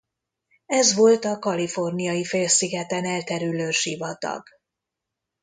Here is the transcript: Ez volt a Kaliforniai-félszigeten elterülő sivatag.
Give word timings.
Ez 0.65 0.93
volt 0.93 1.25
a 1.25 1.39
Kaliforniai-félszigeten 1.39 3.05
elterülő 3.05 3.71
sivatag. 3.71 4.43